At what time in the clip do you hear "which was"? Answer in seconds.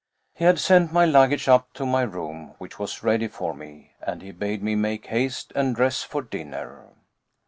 2.57-3.03